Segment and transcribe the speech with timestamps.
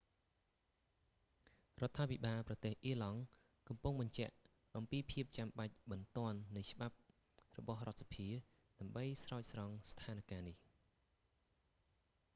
[1.81, 3.21] រដ្ឋាភិបាលប្រទេសអៀរឡង់
[3.69, 4.33] កំពុងបញ្ជាក់
[4.75, 6.95] អំពីភាពចាំបាច់បន្ទាន់នៃច្បាប់
[7.57, 8.27] របស់រដ្ឋសភា
[8.79, 10.57] ដើម្បីស្រោចស្រង់ស្ថានការណ៍នេះ